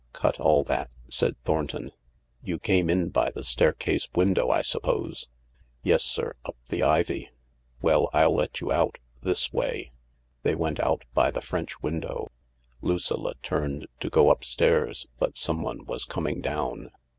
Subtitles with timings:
[0.13, 1.91] "Cut all that," said Thornton.
[2.41, 5.29] "You came in by the staircase window, I suppose?"
[5.83, 7.29] "Yes, sir, up the ivy.""
[7.83, 9.91] Well, I'll let you out— this way."
[10.41, 12.31] They went out by the French window.
[12.81, 16.89] Lucilla turned to go upstairs, but someone was coming down.